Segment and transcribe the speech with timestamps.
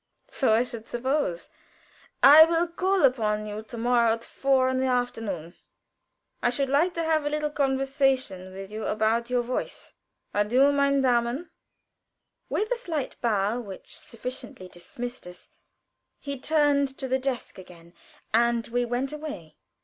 [0.29, 1.47] "So I should suppose.
[2.23, 5.53] I will call upon you to morrow at four in the afternoon.
[6.41, 9.93] I should like to have a little conversation with you about your voice.
[10.33, 11.51] Adieu, meine Damen."
[12.49, 15.49] With a slight bow which sufficiently dismissed us,
[16.19, 17.93] he turned to the desk again,
[18.33, 19.55] and we went away.